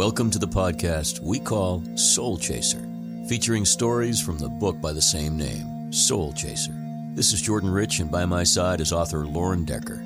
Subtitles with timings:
[0.00, 2.88] Welcome to the podcast we call Soul Chaser,
[3.28, 6.72] featuring stories from the book by the same name, Soul Chaser.
[7.12, 10.02] This is Jordan Rich, and by my side is author Lauren Decker.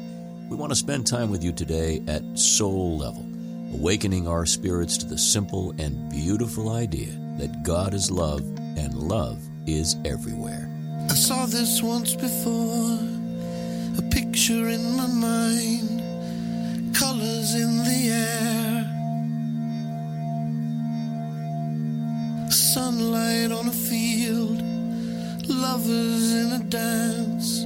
[0.51, 3.25] We want to spend time with you today at soul level,
[3.73, 8.41] awakening our spirits to the simple and beautiful idea that God is love
[8.77, 10.69] and love is everywhere.
[11.09, 12.99] I saw this once before,
[13.97, 18.44] a picture in my mind, colors in the air,
[23.45, 24.63] sunlight on a field,
[25.49, 27.65] lovers in a dance,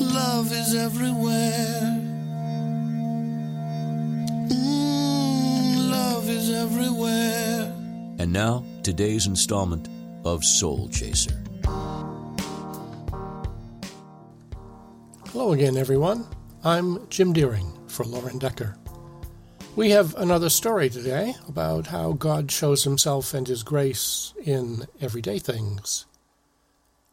[0.00, 1.98] love is everywhere.
[4.48, 7.72] Mm, love is everywhere.
[8.18, 9.88] And now, today's installment
[10.24, 11.42] of Soul Chaser.
[15.32, 16.26] Hello again, everyone.
[16.64, 18.79] I'm Jim Deering for Lauren Decker.
[19.76, 25.38] We have another story today about how God shows himself and his grace in everyday
[25.38, 26.06] things.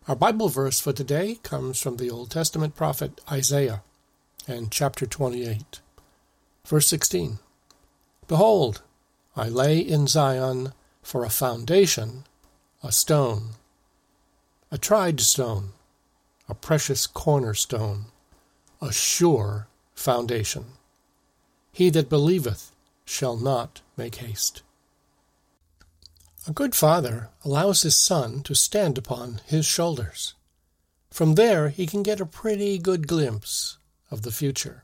[0.08, 3.84] Our Bible verse for today comes from the Old Testament prophet Isaiah
[4.48, 5.82] and chapter 28,
[6.66, 7.38] verse 16.
[8.28, 8.82] Behold,
[9.36, 12.24] I lay in Zion for a foundation,
[12.82, 13.50] a stone,
[14.72, 15.74] a tried stone,
[16.50, 18.06] a precious cornerstone,
[18.82, 20.77] a sure foundation.
[21.72, 22.72] He that believeth
[23.06, 24.62] shall not make haste.
[26.48, 30.34] A good father allows his son to stand upon his shoulders.
[31.12, 33.78] From there, he can get a pretty good glimpse
[34.10, 34.84] of the future.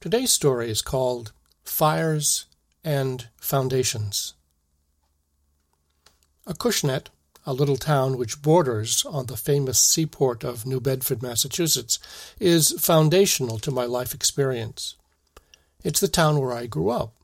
[0.00, 1.32] Today's story is called
[1.64, 2.46] Fires
[2.82, 4.34] and Foundations.
[6.46, 7.06] Acushnet,
[7.44, 11.98] a little town which borders on the famous seaport of New Bedford, Massachusetts,
[12.40, 14.96] is foundational to my life experience.
[15.86, 17.14] It's the town where I grew up.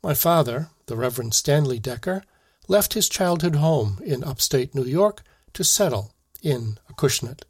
[0.00, 2.22] My father, the Reverend Stanley Decker,
[2.68, 7.42] left his childhood home in upstate New York to settle in Acushnet.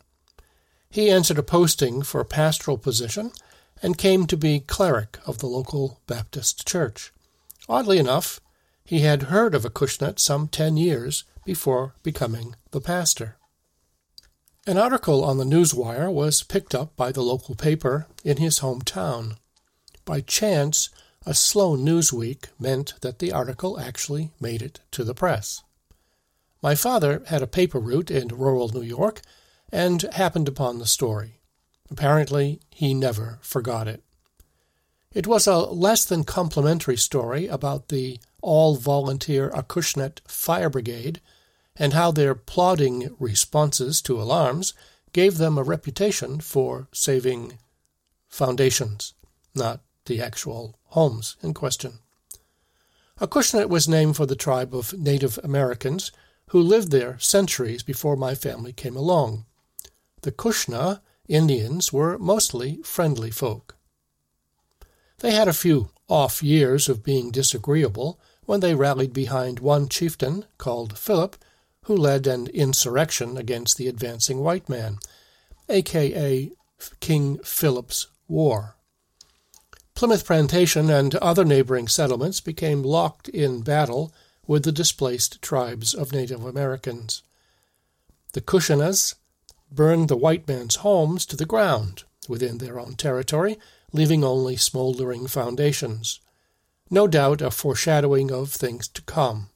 [0.88, 3.32] He answered a posting for a pastoral position
[3.82, 7.12] and came to be cleric of the local Baptist church.
[7.68, 8.40] Oddly enough,
[8.82, 13.36] he had heard of Acushnet some ten years before becoming the pastor.
[14.66, 19.36] An article on the Newswire was picked up by the local paper in his hometown.
[20.04, 20.91] By chance,
[21.25, 25.62] a slow news week meant that the article actually made it to the press.
[26.62, 29.22] My father had a paper route in rural New York
[29.72, 31.41] and happened upon the story.
[31.91, 34.03] Apparently, he never forgot it.
[35.12, 41.20] It was a less than complimentary story about the all volunteer Acushnet Fire Brigade
[41.76, 44.75] and how their plodding responses to alarms
[45.12, 47.59] gave them a reputation for saving
[48.28, 49.14] foundations,
[49.54, 51.98] not the actual homes in question.
[53.20, 56.10] Acushnet was named for the tribe of Native Americans
[56.48, 59.44] who lived there centuries before my family came along.
[60.22, 63.76] The Kushna Indians were mostly friendly folk.
[65.19, 70.44] They had a few off years of being disagreeable when they rallied behind one chieftain
[70.59, 71.37] called Philip,
[71.84, 74.98] who led an insurrection against the advancing white man,
[75.69, 76.50] aka
[77.00, 78.76] King Philip's War.
[79.94, 84.12] Plymouth Plantation and other neighboring settlements became locked in battle
[84.44, 87.22] with the displaced tribes of Native Americans.
[88.32, 89.15] The Kushanas
[89.71, 93.56] burned the white man's homes to the ground within their own territory,
[93.93, 96.19] leaving only smoldering foundations.
[96.91, 99.50] No doubt a foreshadowing of things to come.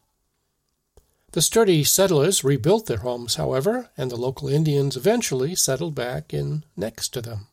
[1.32, 6.64] The sturdy settlers rebuilt their homes, however, and the local Indians eventually settled back in
[6.76, 7.48] next to them.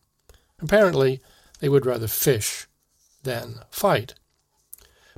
[0.61, 1.19] Apparently,
[1.59, 2.67] they would rather fish
[3.25, 4.13] than fight.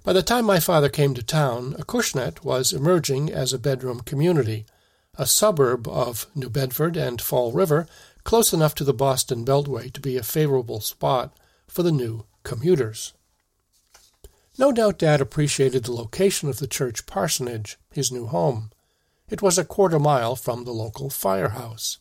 [0.04, 4.66] By the time my father came to town, Acushnet was emerging as a bedroom community,
[5.16, 7.88] a suburb of New Bedford and Fall River,
[8.24, 11.38] close enough to the Boston Beltway to be a favorable spot
[11.68, 13.14] for the new commuters.
[14.58, 18.72] No doubt Dad appreciated the location of the church parsonage, his new home.
[19.30, 22.00] It was a quarter mile from the local firehouse.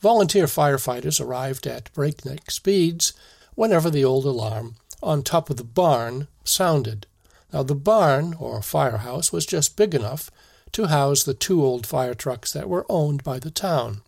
[0.00, 3.12] Volunteer firefighters arrived at breakneck speeds
[3.54, 7.06] whenever the old alarm on top of the barn sounded.
[7.52, 10.30] Now, the barn, or firehouse, was just big enough
[10.72, 14.02] to house the two old fire trucks that were owned by the town.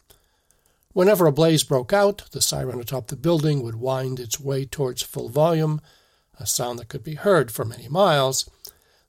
[0.93, 5.03] Whenever a blaze broke out, the siren atop the building would wind its way towards
[5.03, 5.81] full volume,
[6.41, 8.51] a sound that could be heard for many miles.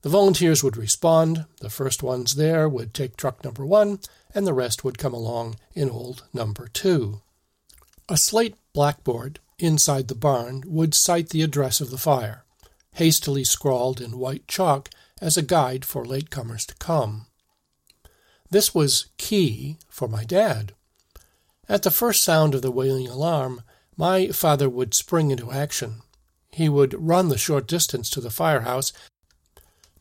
[0.01, 1.45] The volunteers would respond.
[1.62, 4.00] The first ones there would take truck number one,
[4.36, 7.22] and the rest would come along in old number two.
[8.07, 12.44] A slate blackboard inside the barn would cite the address of the fire.
[12.98, 14.89] hastily scrawled in white chalk
[15.21, 17.27] as a guide for latecomers to come.
[18.50, 20.74] This was key for my dad.
[21.69, 23.62] At the first sound of the wailing alarm,
[23.95, 26.01] my father would spring into action.
[26.51, 28.94] He would run the short distance to the firehouse,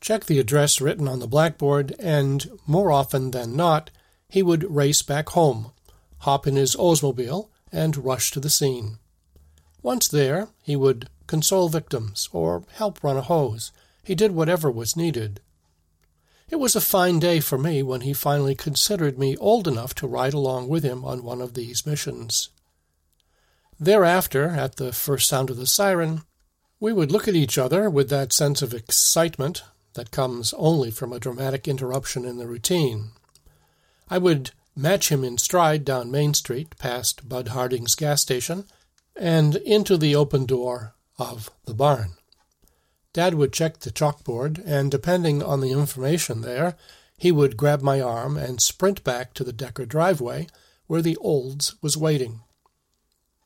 [0.01, 3.91] check the address written on the blackboard, and, more often than not,
[4.29, 5.73] he would race back home,
[6.19, 8.99] hop in his Oldsmobile, and rush to the scene.
[9.87, 13.71] Once there, he would console victims or help run a hose.
[14.03, 15.39] He did whatever was needed.
[16.49, 20.09] It was a fine day for me when he finally considered me old enough to
[20.09, 22.49] ride along with him on one of these missions.
[23.79, 26.23] Thereafter, at the first sound of the siren,
[26.81, 29.63] we would look at each other with that sense of excitement
[29.95, 33.13] that comes only from a dramatic interruption in the routine.
[34.11, 38.65] I would match him in stride down Main Street past Bud Harding's gas station
[39.19, 42.15] and into the open door of the barn.
[43.13, 46.77] Dad would check the chalkboard, and depending on the information there,
[47.17, 50.49] he would grab my arm and sprint back to the Decker driveway
[50.87, 52.41] where the Olds was waiting.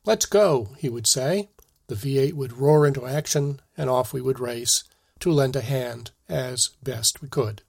[0.05, 1.49] Let's go, he would say.
[1.87, 4.83] The V8 would roar into action, and off we would race
[5.19, 7.61] to lend a hand as best we could.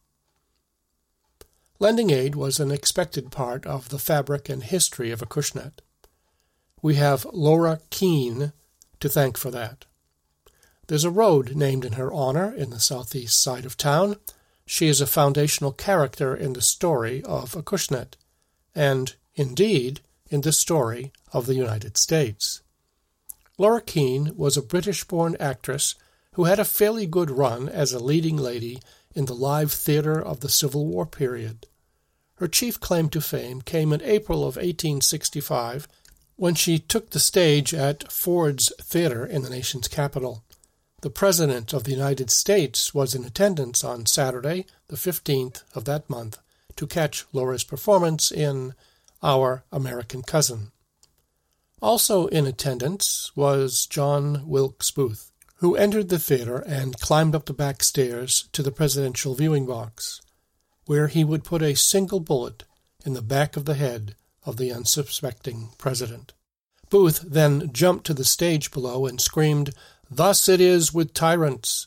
[1.79, 5.81] Lending aid was an expected part of the fabric and history of a Acushnet.
[6.83, 8.53] We have Laura Keene
[8.99, 9.85] to thank for that.
[10.89, 14.17] There's a road named in her honor in the southeast side of town.
[14.67, 18.17] She is a foundational character in the story of Acushnet,
[18.75, 22.63] and, indeed, in the story of the United States.
[23.59, 25.95] Laura Keene was a British born actress
[26.33, 28.81] who had a fairly good run as a leading lady
[29.15, 31.67] in the live theater of the Civil War period.
[32.37, 35.87] Her chief claim to fame came in April of 1865
[36.43, 40.43] when she took the stage at Ford's Theater in the nation's capital.
[41.03, 46.11] The President of the United States was in attendance on Saturday, the 15th of that
[46.11, 46.41] month,
[46.75, 48.75] to catch Laura's performance in
[49.23, 50.73] Our American Cousin.
[51.81, 57.53] Also in attendance was John Wilkes Booth, who entered the theater and climbed up the
[57.53, 60.21] back stairs to the presidential viewing box,
[60.87, 62.65] where he would put a single bullet
[63.07, 66.33] in the back of the head of the unsuspecting president.
[66.91, 69.71] Booth then jumped to the stage below and screamed,
[70.11, 71.87] Thus it is with tyrants.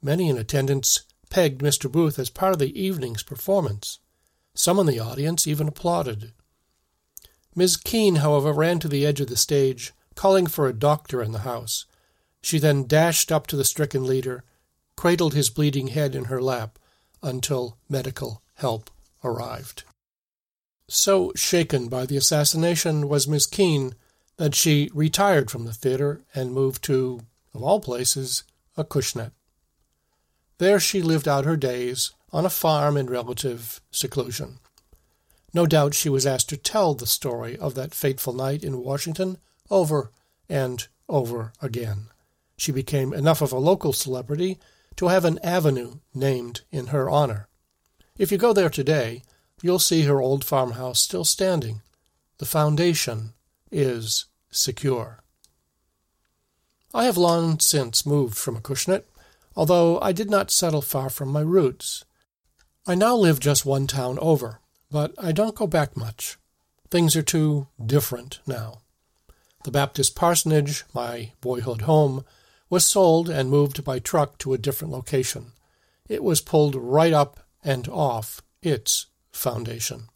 [0.00, 1.90] Many in attendance pegged Mr.
[1.90, 3.98] Booth as part of the evening's performance.
[4.54, 6.32] Some in the audience even applauded.
[7.54, 11.32] Miss Keene, however, ran to the edge of the stage, calling for a doctor in
[11.32, 11.86] the house.
[12.42, 14.44] She then dashed up to the stricken leader,
[14.96, 16.78] cradled his bleeding head in her lap
[17.22, 18.90] until medical help
[19.24, 19.84] arrived.
[20.92, 23.94] So shaken by the assassination was Miss Keene
[24.38, 27.20] that she retired from the theater and moved to
[27.54, 28.42] of all places,
[28.76, 29.30] a Acushnet.
[30.58, 34.58] There she lived out her days on a farm in relative seclusion.
[35.54, 39.38] No doubt she was asked to tell the story of that fateful night in Washington
[39.70, 40.10] over
[40.48, 42.08] and over again.
[42.56, 44.58] She became enough of a local celebrity
[44.96, 47.46] to have an avenue named in her honor.
[48.18, 49.22] If you go there today,
[49.62, 51.82] you'll see her old farmhouse still standing.
[52.38, 53.34] The foundation
[53.70, 55.20] is secure.
[56.92, 59.04] I have long since moved from Acushnet,
[59.54, 62.04] although I did not settle far from my roots.
[62.86, 66.38] I now live just one town over, but I don't go back much.
[66.90, 68.80] Things are too different now.
[69.64, 72.24] The Baptist parsonage, my boyhood home,
[72.70, 75.52] was sold and moved by truck to a different location.
[76.08, 79.06] It was pulled right up and off its
[79.40, 80.08] foundation.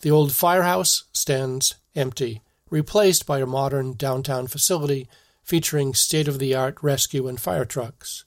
[0.00, 5.08] The old firehouse stands empty, replaced by a modern downtown facility
[5.42, 8.24] featuring state of the art rescue and fire trucks.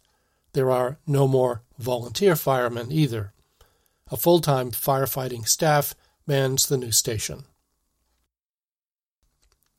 [0.54, 3.34] There are no more volunteer firemen either.
[4.12, 7.46] A full time firefighting staff mans the new station.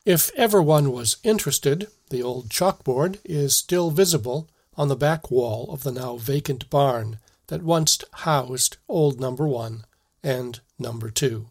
[0.04, 5.70] If ever one was interested, the old chalkboard is still visible on the back wall
[5.70, 9.84] of the now vacant barn that once housed old number one
[10.22, 11.48] and number two.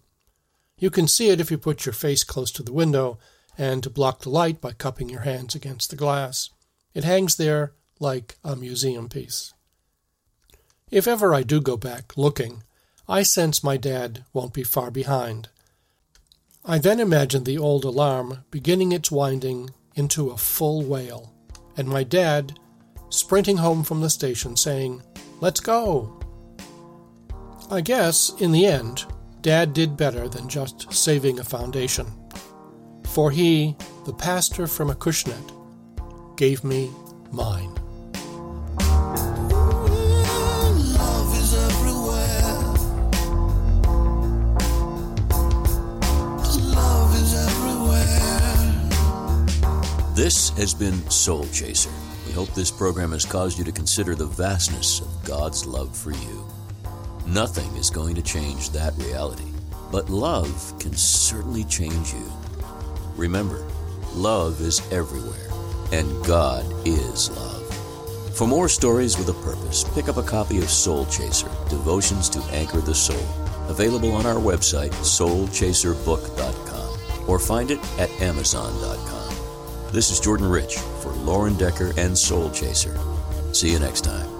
[0.77, 3.17] You can see it if you put your face close to the window
[3.57, 6.51] and to block the light by cupping your hands against the glass.
[6.93, 9.53] It hangs there like a museum piece.
[10.91, 12.63] If ever I do go back looking,
[13.09, 15.49] I sense my dad won't be far behind.
[16.63, 21.33] I then imagine the old alarm beginning its winding into a full wail,
[21.75, 22.59] and my dad
[23.09, 25.01] sprinting home from the station saying,
[25.39, 26.16] Let's go!
[27.69, 29.05] I guess, in the end,
[29.41, 32.07] Dad did better than just saving a foundation.
[33.07, 36.89] For he, the pastor from Acushnet, gave me
[37.29, 37.73] mine.
[50.15, 51.91] This has been Soul Chaser.
[52.25, 56.11] We hope this program has caused you to consider the vastness of God's love for
[56.11, 56.56] you.
[57.27, 59.51] Nothing is going to change that reality,
[59.91, 62.31] but love can certainly change you.
[63.17, 63.67] Remember,
[64.13, 65.49] love is everywhere,
[65.91, 68.33] and God is love.
[68.33, 72.39] For more stories with a purpose, pick up a copy of Soul Chaser Devotions to
[72.53, 73.27] Anchor the Soul,
[73.67, 79.35] available on our website, soulchaserbook.com, or find it at amazon.com.
[79.91, 82.97] This is Jordan Rich for Lauren Decker and Soul Chaser.
[83.51, 84.36] See you next time.